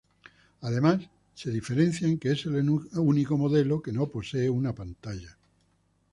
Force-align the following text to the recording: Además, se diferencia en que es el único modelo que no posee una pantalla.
Además, 0.61 1.03
se 1.35 1.51
diferencia 1.51 2.07
en 2.07 2.17
que 2.17 2.31
es 2.31 2.47
el 2.47 2.67
único 2.67 3.37
modelo 3.37 3.83
que 3.83 3.91
no 3.91 4.07
posee 4.07 4.49
una 4.49 4.73
pantalla. 4.73 5.37